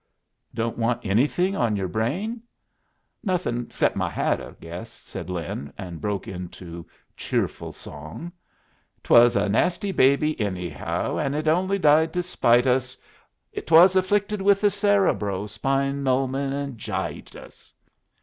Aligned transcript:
"Don't 0.55 0.79
want 0.79 1.05
anything 1.05 1.55
on 1.55 1.75
your 1.75 1.87
brain?" 1.87 2.41
"Nothin' 3.23 3.61
except 3.67 3.95
my 3.95 4.09
hat, 4.09 4.41
I 4.41 4.49
guess," 4.59 4.89
said 4.89 5.29
Lin, 5.29 5.71
and 5.77 6.01
broke 6.01 6.27
into 6.27 6.87
cheerful 7.15 7.71
song: 7.71 8.31
"'Twas 9.03 9.35
a 9.35 9.47
nasty 9.47 9.91
baby 9.91 10.41
anyhow, 10.41 11.17
And 11.19 11.35
it 11.35 11.47
only 11.47 11.77
died 11.77 12.13
to 12.13 12.23
spite 12.23 12.65
us; 12.65 12.97
'Twas 13.55 13.95
afflicted 13.95 14.41
with 14.41 14.61
the 14.61 14.71
cerebrow 14.71 15.45
Spinal 15.45 16.27
meningitis!'" 16.27 17.71